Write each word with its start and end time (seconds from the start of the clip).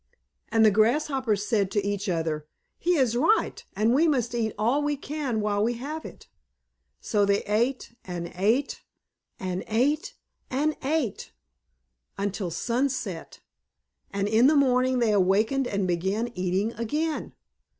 And 0.49 0.65
the 0.65 0.71
Grasshoppers 0.71 1.45
said 1.45 1.69
to 1.69 1.85
each 1.87 2.09
other: 2.09 2.47
"He 2.79 2.95
is 2.97 3.15
right, 3.15 3.63
and 3.75 3.93
we 3.93 4.07
must 4.07 4.33
eat 4.33 4.51
all 4.57 4.81
we 4.81 4.97
can 4.97 5.41
while 5.41 5.63
we 5.63 5.73
have 5.73 6.05
it." 6.05 6.27
So 6.99 7.23
they 7.23 7.43
ate, 7.43 7.93
and 8.03 8.31
ate, 8.33 8.81
and 9.39 9.63
ate, 9.67 10.15
and 10.49 10.75
ate, 10.83 11.33
until 12.17 12.49
sunset, 12.49 13.41
and 14.09 14.27
in 14.27 14.47
the 14.47 14.55
morning 14.55 14.97
they 14.97 15.13
awakened 15.13 15.67
and 15.67 15.87
began 15.87 16.29
eating 16.33 16.73
again. 16.73 17.33